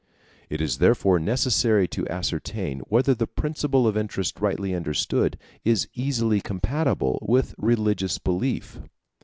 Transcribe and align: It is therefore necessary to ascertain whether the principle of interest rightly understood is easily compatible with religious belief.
It 0.49 0.61
is 0.61 0.79
therefore 0.79 1.19
necessary 1.19 1.87
to 1.89 2.07
ascertain 2.09 2.79
whether 2.89 3.13
the 3.13 3.27
principle 3.27 3.85
of 3.85 3.95
interest 3.95 4.41
rightly 4.41 4.73
understood 4.73 5.37
is 5.63 5.87
easily 5.93 6.41
compatible 6.41 7.19
with 7.21 7.53
religious 7.59 8.17
belief. 8.17 8.79